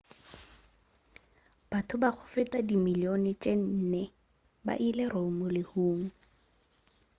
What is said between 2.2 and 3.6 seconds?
feta ba dimillione tše